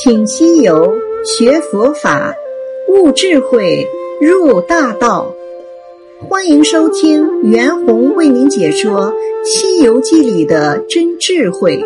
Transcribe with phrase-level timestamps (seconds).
[0.00, 2.32] 请西游学佛法，
[2.88, 3.84] 悟智慧，
[4.20, 5.34] 入大道。
[6.20, 9.12] 欢迎收听袁弘为您解说
[9.44, 11.76] 《西游记》里的真智慧。《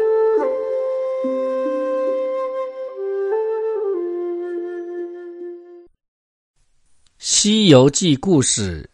[7.18, 8.90] 西游记》故事：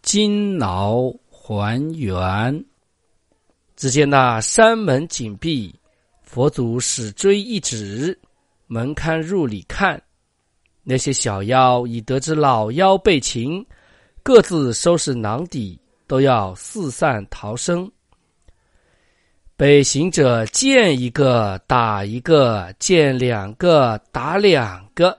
[0.00, 2.64] 金牢还原。
[3.76, 5.74] 只见那山门紧闭。
[6.24, 8.18] 佛祖使追一指，
[8.72, 10.02] 门堪入里看。
[10.82, 13.62] 那些小妖已得知老妖被擒，
[14.22, 17.90] 各自收拾囊底，都要四散逃生。
[19.58, 25.16] 被行者见一个打一个，见两个打两个，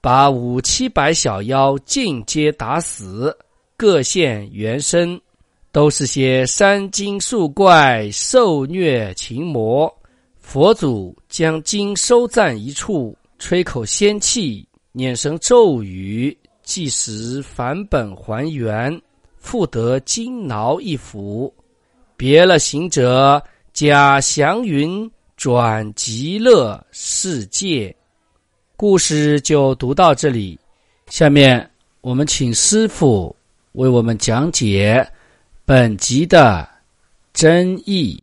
[0.00, 3.36] 把五七百小妖尽皆打死，
[3.76, 5.20] 各现原身，
[5.70, 9.94] 都是些山精树怪，受虐禽魔。
[10.40, 19.00] 佛祖将经收暂一处，吹口仙气，念声咒语，即时返本还原，
[19.38, 21.54] 复得金挠一幅，
[22.16, 23.40] 别了行者，
[23.72, 27.94] 假祥云转极乐世界。
[28.76, 30.58] 故事就读到这里，
[31.06, 33.34] 下面我们请师傅
[33.72, 35.08] 为我们讲解
[35.64, 36.68] 本集的
[37.32, 38.20] 真意。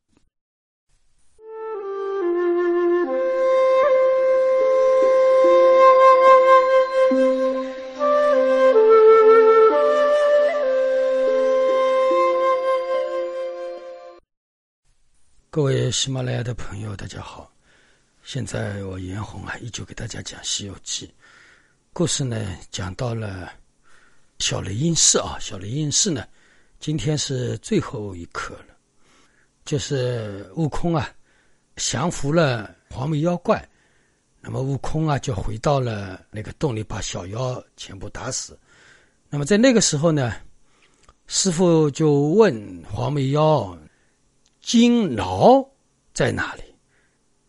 [15.58, 17.52] 各位喜马拉雅的朋友，大家好！
[18.22, 21.08] 现在我严红啊，依旧给大家讲《西游记》
[21.94, 23.52] 故事呢，讲到了
[24.38, 25.36] 小雷音寺啊。
[25.39, 26.27] 小雷音寺呢，
[26.80, 28.75] 今天是最后一刻了，
[29.66, 31.09] 就是悟空啊
[31.77, 33.67] 降服了黄眉妖怪，
[34.39, 38.55] 那么悟空啊就回到了那个洞里，把小妖全部打死。
[39.27, 40.36] 那么在那个时候呢，
[41.26, 43.76] 师傅就问黄眉妖。
[44.61, 45.63] 金牢
[46.13, 46.63] 在哪里？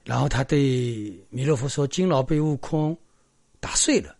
[0.04, 2.96] 然后他对弥勒佛说：“金牢被悟空
[3.60, 4.16] 打碎了。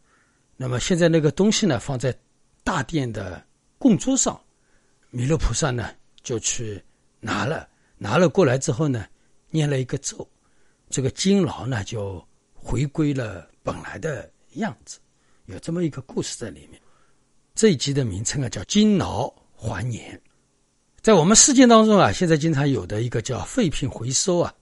[0.54, 2.15] 那么现在那个东西呢，放在
[2.62, 3.43] 大殿的
[3.78, 4.38] 供桌上。
[5.09, 5.91] 弥勒菩萨呢，
[6.22, 6.78] 就去
[7.21, 7.66] 拿了，
[7.97, 9.06] 拿了过来之后呢，
[9.49, 10.28] 念了一个咒，
[10.91, 12.22] 这个金牢呢就
[12.53, 14.99] 回归了本来的样子。
[15.47, 16.78] 有这么一个故事在里面。
[17.55, 19.26] 这一集的名称啊，叫《金牢
[19.56, 20.15] 还年》。”
[21.01, 24.53] 在我们世界当中啊，现在经常有的一个叫废品回收啊，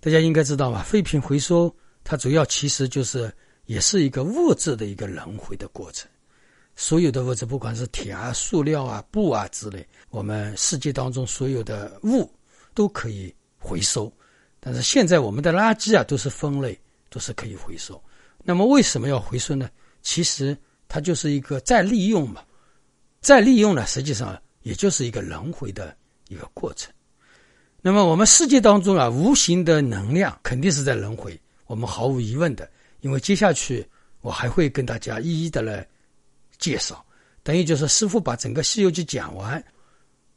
[0.00, 0.82] 大家应该知道吧？
[0.82, 3.30] 废品回收它主要其实就是
[3.66, 6.08] 也是一个物质的一个轮回的过程。
[6.76, 12.32] 所有的物质，不管是铁啊、塑料啊、布啊之类，我们世界当中所有的物
[12.74, 14.10] 都可以回收。
[14.60, 16.78] 但是现在我们的垃圾啊都是分类，
[17.10, 18.02] 都是可以回收。
[18.42, 19.68] 那么为什么要回收呢？
[20.00, 20.56] 其实
[20.88, 22.40] 它就是一个再利用嘛。
[23.20, 24.40] 再利用呢，实际上。
[24.62, 25.96] 也就是一个轮回的
[26.28, 26.92] 一个过程。
[27.80, 32.70] 那么我们世界当中啊，无形的能量肯定是在轮回，我们毫无疑问的。
[33.00, 33.84] 因为接下去
[34.20, 35.84] 我还会跟大家一一的来
[36.58, 37.04] 介绍，
[37.42, 39.62] 等于就是师傅把整个《西游记》讲完，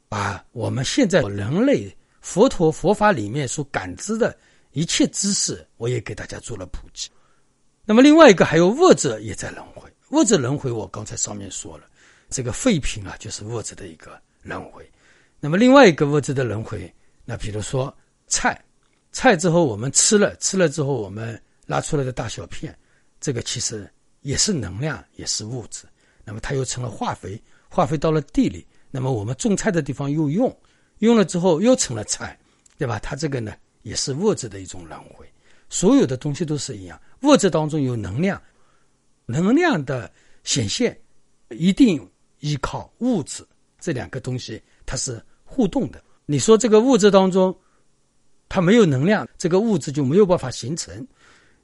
[0.08, 4.36] 把我们现在人类佛陀佛法里面所感知的
[4.72, 7.08] 一切知识，我也给大家做了普及。
[7.84, 11.84] 那么另外一个还有物质也在轮回，物质轮回我刚才上面说了。
[12.28, 14.88] 这个废品啊，就是物质的一个轮回。
[15.38, 16.92] 那么另外一个物质的轮回，
[17.24, 17.94] 那比如说
[18.26, 18.60] 菜，
[19.12, 22.76] 菜之后我们吃了，吃了之后我们拉出来的大小片，
[23.20, 23.88] 这个其实
[24.22, 25.84] 也是能量，也是物质。
[26.24, 30.54] 那么它又成了化肥，化肥到了地里，那么我们种菜的地方又用，
[30.98, 32.36] 用了之后又成了菜，
[32.76, 32.98] 对吧？
[32.98, 35.24] 它这个呢也是物质的一种轮回。
[35.68, 38.40] 所有的东西都是一样，物质当中有能量，
[39.26, 40.10] 能量的
[40.42, 40.98] 显现
[41.50, 42.04] 一定。
[42.46, 43.44] 依靠物质
[43.80, 46.00] 这两个东西，它是互动的。
[46.26, 47.56] 你说这个物质当中，
[48.48, 51.04] 它没有能量，这个物质就没有办法形成。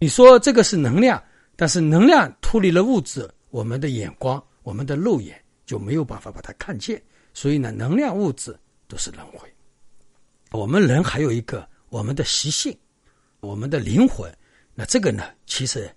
[0.00, 1.23] 你说这个是能量，
[1.55, 7.00] 但是能量脱离了物质，我们的眼光、我们的肉眼就没有办法把它看见。
[7.32, 8.58] 所以呢，能量、物质
[8.88, 9.49] 都是轮回。
[10.50, 12.76] 我们人还有一个我们的习性，
[13.38, 14.28] 我们的灵魂。
[14.75, 15.88] 那这个呢，其实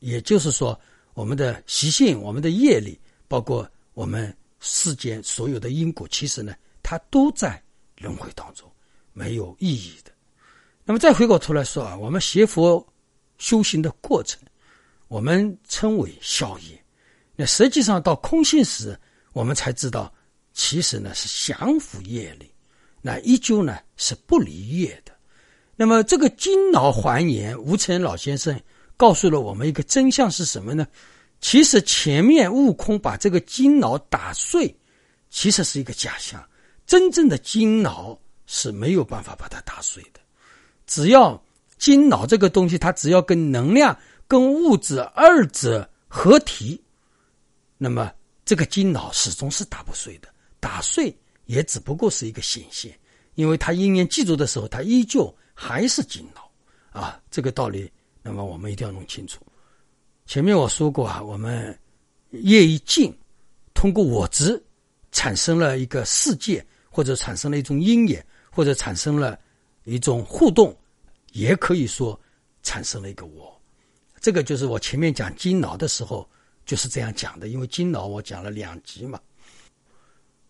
[0.00, 0.78] 也就是说，
[1.14, 3.66] 我们的习性、我们的业力，包括。
[3.94, 7.62] 我们世间所有的因果，其实呢，它都在
[7.98, 8.70] 轮回当中，
[9.12, 10.10] 没有意义的。
[10.84, 12.86] 那么再回过头来说啊，我们学佛
[13.38, 14.40] 修行的过程，
[15.08, 16.84] 我们称为消业。
[17.36, 18.98] 那实际上到空性时，
[19.32, 20.12] 我们才知道，
[20.52, 22.52] 其实呢是降伏业力，
[23.00, 25.12] 那依旧呢是不离业的。
[25.76, 28.60] 那么这个金脑还原，吴承恩老先生
[28.96, 30.86] 告诉了我们一个真相是什么呢？
[31.40, 34.74] 其实前面悟空把这个金脑打碎，
[35.28, 36.42] 其实是一个假象。
[36.86, 40.20] 真正的金脑是没有办法把它打碎的。
[40.86, 41.42] 只要
[41.78, 43.96] 金脑这个东西，它只要跟能量、
[44.26, 46.82] 跟物质二者合体，
[47.78, 48.12] 那么
[48.44, 50.28] 这个金脑始终是打不碎的。
[50.60, 51.14] 打碎
[51.46, 52.98] 也只不过是一个显现，
[53.34, 56.50] 因为它因念记住的时候，它依旧还是金脑
[56.98, 57.20] 啊。
[57.30, 57.90] 这个道理，
[58.22, 59.40] 那么我们一定要弄清楚。
[60.26, 61.78] 前面我说过啊，我们
[62.30, 63.14] 业一尽，
[63.74, 64.60] 通过我执
[65.12, 69.38] 产生了一个世界，或者产生了一种因缘，或者产生了
[69.84, 70.76] 一种互动，
[71.32, 72.18] 也可以说
[72.62, 73.54] 产生了一个我。
[74.20, 76.26] 这个就是我前面讲金脑的时候
[76.64, 79.20] 就是这样讲的，因为金脑我讲了两集嘛，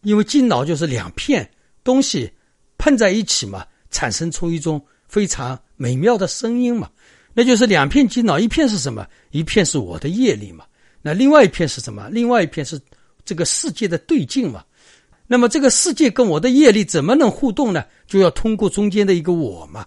[0.02, 1.50] 因为金脑就是两片
[1.82, 2.32] 东西
[2.78, 6.88] 碰在一起嘛，产生出一种非常美妙的声音嘛。
[7.34, 9.06] 那就是两片金脑，一片是什么？
[9.32, 10.64] 一片是我的业力嘛。
[11.02, 12.08] 那另外一片是什么？
[12.10, 12.80] 另外一片是
[13.24, 14.64] 这个世界的对境嘛。
[15.26, 17.84] 那么这个世界跟我的业力怎么能互动呢？
[18.06, 19.86] 就要通过中间的一个我嘛。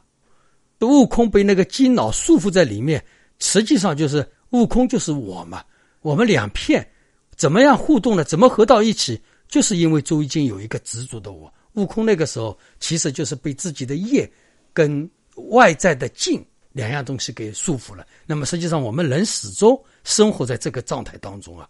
[0.82, 3.04] 悟空被那个金脑束缚在里面，
[3.40, 5.64] 实际上就是悟空就是我嘛。
[6.02, 6.88] 我们两片
[7.36, 8.24] 怎么样互动呢？
[8.24, 9.20] 怎么合到一起？
[9.48, 11.52] 就是因为周一经有一个执着的我。
[11.74, 14.30] 悟空那个时候其实就是被自己的业
[14.74, 15.10] 跟
[15.50, 16.46] 外在的境。
[16.78, 21.68] 两样东西给束缚了，那么实际上我们人始终生活在这个状态当中啊，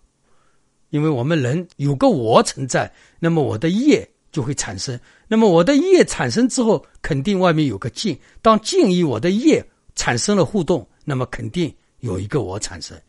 [0.89, 9.65] 因为我们人有个我存在，那么我的业就会产生，那么我的业产生之后，肯定外面有个境，当境与我的业
[9.95, 13.00] 产生了互动，那么肯定有一个我产生，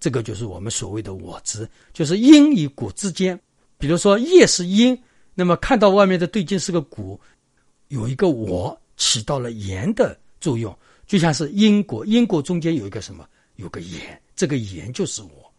[0.00, 3.40] 这个就是我们所谓的我执，就是因与果之间，
[3.78, 5.00] 比如说业是因，
[5.36, 7.16] 那么看到外面的对境是个果，
[7.86, 10.76] 有一个我起到了言的作用。
[11.08, 13.26] 就像是因果，因果中间有一个什么？
[13.56, 15.52] 有个言，这个言就是我。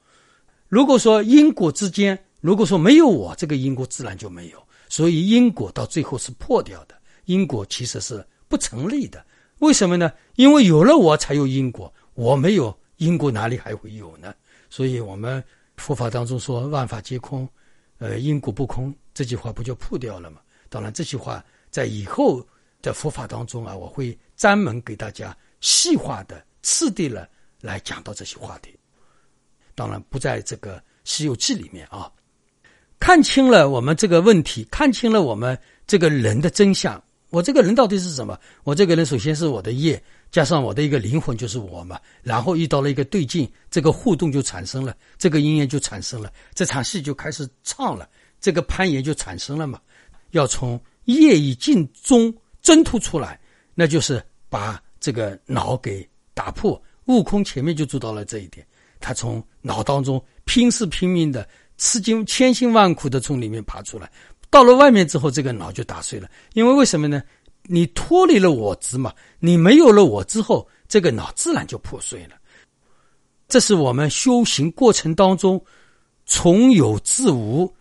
[0.68, 4.64] 如果说因果之间，如果说没有我，这个因果自然就没有。
[4.88, 9.26] 所以因果到最后是破掉的，因果其实是不成立的。
[9.58, 10.14] 为什么呢？
[10.36, 14.32] 因为有了我才有因果，我没有因果哪里还会有呢？
[14.70, 15.44] 所以我们
[15.78, 17.50] 佛法当中说万法皆空，
[17.98, 20.42] 呃，因果不空，这句话不就破掉了吗？
[20.70, 22.48] 当然，这句话在以后
[22.84, 24.16] 的佛法当中啊，我会。
[24.40, 27.28] 专门给大家细化的、次第了
[27.60, 28.74] 来讲到这些话题，
[29.76, 32.10] 当然不在这个《西游记》里面啊。
[33.00, 37.02] 看清了我们这个问题，看清了我们这个人的真相。
[37.32, 38.40] 我这个人到底是什么？
[38.64, 40.02] 我这个人首先是我的业，
[40.32, 42.00] 加上我的一个灵魂就是我嘛。
[42.24, 48.10] 然后遇到了一个对境，这个互动就产生了，这个音乐就产生了，这场戏就开始唱了，
[48.40, 49.82] 这个攀岩就产生了嘛。
[50.32, 53.40] 要从业与境中挣脱出来，
[53.80, 54.22] 那就是。
[54.52, 56.04] 把这个脑给
[56.34, 58.66] 打破，悟空前面就做到了这一点。
[59.00, 61.48] 他从脑当中拼死拼命的、
[61.78, 64.12] 吃尽千辛万苦的从里面爬出来，
[64.50, 66.28] 到了外面之后，这个脑就打碎了。
[66.54, 67.22] 因为为什么呢？
[67.62, 72.36] 你脱离了我执嘛，你没有了我之后，这个脑自然就破碎了。
[73.48, 75.64] 这是我们修行过程当中
[76.26, 77.72] 从有至无，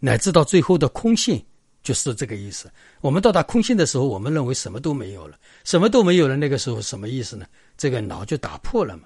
[0.00, 1.42] 乃至到最后的空性。
[1.82, 2.70] 就是这个意思。
[3.00, 6.36] 我们到达空性的时候，我们认为什么都没有了，什么都没有了。
[6.36, 7.46] 那个时候什么意思呢？
[7.76, 9.04] 这个脑就打破了嘛。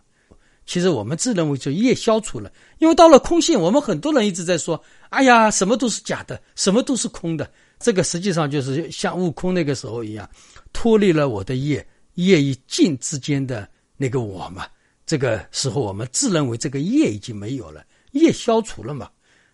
[0.67, 7.49] 其实我们自认为就业消除了，因为到了空性，我们很多人一直在说：“哎呀，什么都是假的，什么都是空的。”
[7.79, 10.29] 这个实际上就是像悟空那个时候一样，
[10.73, 14.67] 脱离了我的业，业与境之间的那个我嘛。
[15.07, 19.09] 这个时候我们自认为这个业已经没有了，业消除了嘛。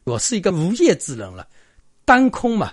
[0.05, 1.47] 我是一个无业之人了，
[2.07, 2.73] 单空嘛。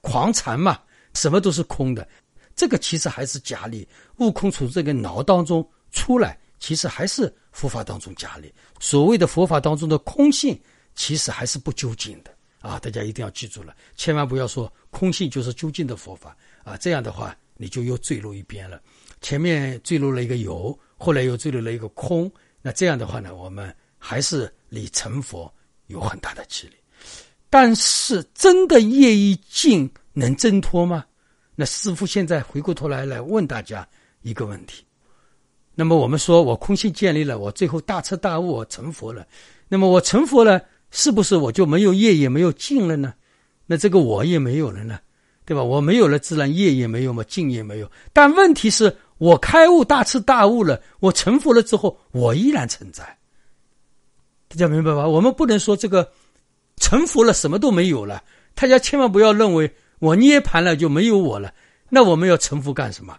[0.00, 0.78] 狂禅嘛，
[1.14, 2.06] 什么都是空的，
[2.54, 3.86] 这个其实还是假理。
[4.18, 8.52] 悟空从这个脑当中出来，其实还是佛法当中假理。
[8.80, 10.60] 所谓的佛法当中的空性，
[10.94, 12.78] 其实还是不究竟的啊！
[12.78, 16.76] 大家一定要记住了，千万不要说空性就是究竟的佛法啊！
[16.76, 18.80] 这样的话，你就又坠入一边了。
[19.20, 22.30] 前面坠入了一个有，后来又坠入了一个空，
[22.62, 25.52] 那这样的话呢，我们还是离成佛
[25.86, 26.76] 有很大的距离。
[27.50, 31.04] 但是，真的业一尽能挣脱吗？
[31.54, 33.88] 那师傅现在回过头来来问大家
[34.20, 34.84] 一个问题：
[35.74, 39.26] 那么我们说我空性建立了，我最后大彻大悟，我成佛了。
[39.66, 43.14] 那么我成佛了，是不是我就没有业也没有尽了呢？
[43.66, 44.98] 那这个我也没有了呢，
[45.46, 45.62] 对吧？
[45.62, 47.90] 我没有了，自然业也没有嘛，尽也没有。
[48.12, 53.04] 但问题是我开悟大彻大悟了，我成佛了之后，我依然存在。
[54.48, 55.08] 大家明白吧？
[55.08, 56.12] 我们不能说这个。
[56.78, 58.22] 成佛了，什么都没有了。
[58.54, 61.52] 大家千万不要认为我涅盘了就没有我了。
[61.88, 63.18] 那我们要成佛干什么？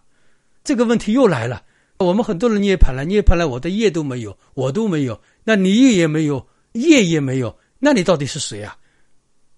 [0.63, 1.63] 这个问题又来了。
[1.97, 8.77] 我们很多人涅槃了，涅槃了，我的业都没有，我都没有，那你业也没有，业也没有，那你到底是谁啊？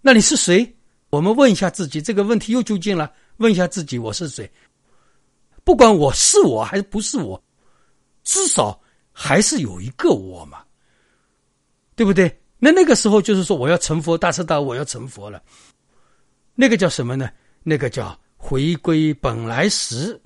[0.02, 0.76] 那你是谁？
[1.12, 3.12] 我们问一下自己，这个问题又究竟了？
[3.38, 4.50] 问一下自己，我是谁？
[5.64, 7.40] 不管我是我还是不是我，
[8.24, 8.82] 至少
[9.12, 10.64] 还是有一个我嘛，
[11.96, 12.41] 对不对？
[12.64, 15.42] 那那个时候就是说，我要成佛，大彻大悟，我要成佛了。
[16.54, 17.28] 那个叫什么呢？
[17.64, 20.22] 那个叫回归本来时。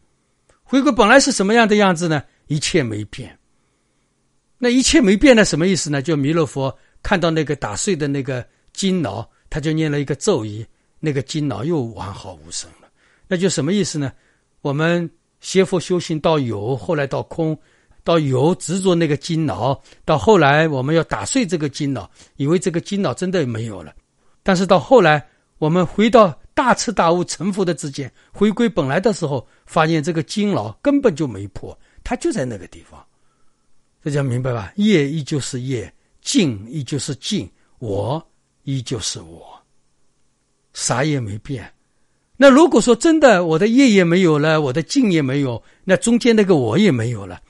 [0.61, 2.21] 回归本来是什么样的样子呢？
[2.47, 3.39] 一切没变。
[4.57, 5.45] 那一切没变呢？
[5.45, 6.01] 什么意思呢？
[6.01, 10.65] 就弥勒佛看到那个打碎的那个金脑，他就念了一个咒语，
[10.99, 12.89] 那个金脑又完好无损了。
[13.29, 14.11] 那就什么意思呢？
[14.59, 17.57] 我们学佛修行到有，后来到空，
[18.05, 23.93] 到有执着那个金脑，到后来我们要打碎这个金脑，以为这个金脑真的没有了。
[24.41, 26.39] 但是到后来，我们回到。
[26.55, 33.05] 大彻大悟成佛的之间，回归本来的时候，发现这个金脑根本就没破，它就在那个地方。
[34.01, 34.71] 大家明白吧？
[34.77, 38.25] 业依旧是业，境依旧是境，我
[38.63, 39.61] 依旧是我，
[40.71, 41.69] 啥也没变。
[42.37, 47.41] 那如果说真的，我的业也没有了，我的境也没有，那中间那个我也没有了，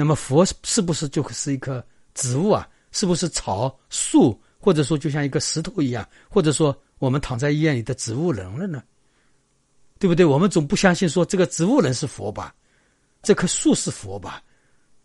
[0.00, 2.66] 那么佛是不是就是一棵植物啊？
[2.90, 6.74] 是不是草树，或者说就像一个石头一样，或者说？
[6.98, 8.82] 我们躺在医院里的植物人了呢，
[9.98, 10.24] 对不对？
[10.24, 12.54] 我们总不相信说这个植物人是佛吧，
[13.22, 14.42] 这棵树是佛吧，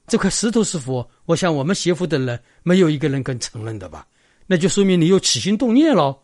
[0.06, 1.10] 这块石头是佛。
[1.26, 4.06] 我想我们学佛的人没有一个人肯承认的吧？
[4.46, 6.18] 那就说明你有起心动念喽，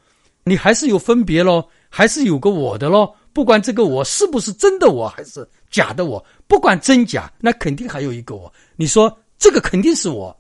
[0.44, 3.16] 你还是有分别喽，还是有个我的喽。
[3.34, 8.52] 不管这个我是不是真的我还是假的我，不管真假，那肯定还有一个我。
[8.76, 10.36] 你说这个肯定是我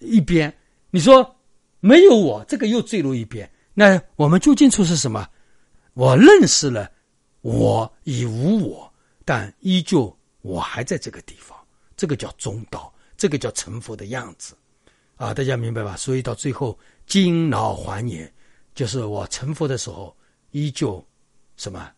[0.00, 0.54] 一边，
[0.90, 1.36] 你说
[1.80, 3.50] 没有我，这个又坠入一边。
[3.72, 5.26] 那我们究竟处是什么？
[5.94, 6.90] 我认识了，
[7.40, 8.92] 我已无我，
[9.24, 11.56] 但依旧我还在这个地方。
[11.96, 14.54] 这个叫中道，这个叫成佛的样子，
[15.16, 15.96] 啊，大家明白吧？
[15.96, 18.32] 所以到最后，金老还年，
[18.74, 20.16] 就是我成佛的时候，
[20.50, 21.04] 依旧
[21.56, 21.90] 什么？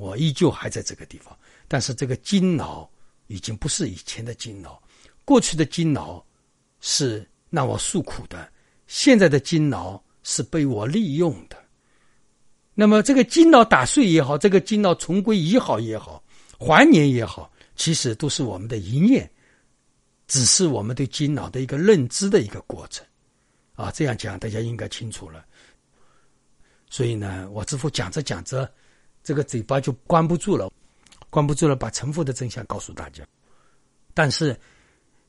[0.00, 1.36] 我依旧还在这个地方，
[1.68, 2.90] 但是这个金脑
[3.26, 4.82] 已经不是以前的金脑，
[5.24, 6.24] 过去的金脑
[6.80, 8.50] 是让我诉苦的，
[8.86, 10.02] 现在的金脑。
[10.22, 11.56] 是被我利用的，
[12.74, 16.22] 那么这个金脑打碎也好，这个金脑重归一好也好，
[16.58, 19.28] 还原也好，其实都是我们的一念，
[20.28, 23.04] 只是我们对金脑的一个认知的一个过程，
[23.76, 25.42] 啊，这样讲大家应该清楚了。
[26.90, 28.70] 所以呢，我之父讲着讲着，
[29.22, 30.70] 这个嘴巴就关不住了，
[31.28, 33.24] 关不住了，把成佛的真相告诉大家。
[34.14, 34.58] 但是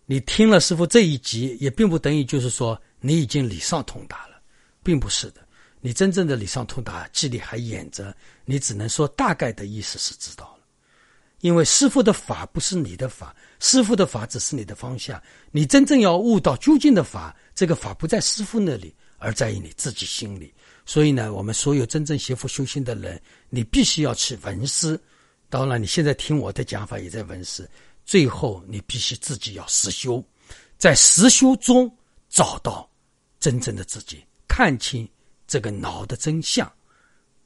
[0.05, 4.31] 你听了师傅这一集，也并不等于就是说你已经理上通达了。
[4.83, 5.47] 并不是的，
[5.79, 8.11] 你真正的理上通达，记里还掩着，
[8.45, 10.65] 你只能说大概的意思是知道了。
[11.41, 15.21] 因为师傅的法不是你的法，师傅的法只是你的方向。
[15.51, 18.91] 你真正要悟到究竟的法，这个法不在师傅那里，
[19.21, 20.53] 而在于你自己心里。
[20.85, 25.01] 所以呢，我们所有真正学佛修心的人，你必须要去闻思。
[25.47, 27.69] 当然，你现在听我的讲法也在闻思。
[28.03, 30.21] 最后，你必须自己要实修，
[30.77, 31.89] 在实修中
[32.29, 32.89] 找到
[33.39, 34.25] 真正的自己。
[34.47, 35.07] 看清
[35.47, 36.69] 这个脑的真相，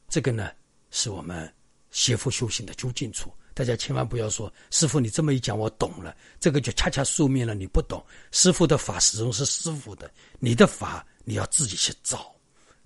[0.08, 0.50] 这个呢
[0.92, 1.54] 是我们
[1.92, 3.32] 邪佛修行的究竟处。
[3.54, 8.04] 大家千万不要说师傅，你这么一讲我懂了，这个就恰恰说明了你不懂。
[8.32, 12.34] 师傅的法始终是师傅的，你的法你要自己去找。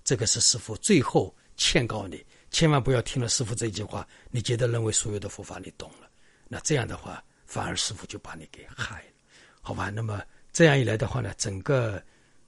[0.02, 6.10] 这个是师傅最后劝告你，千万不要听了师傅这句话，你觉得认为所有的佛法你懂了，
[6.48, 9.12] 那这样的话反而师傅就把你给害了，
[9.60, 9.90] 好吧？
[9.90, 10.20] 那么
[10.52, 12.02] 这样一来的话呢，整个。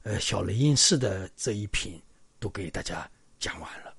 [0.05, 2.03] 呃，小雷音寺的这一品
[2.41, 3.09] 都给大家
[3.39, 3.92] 讲完了。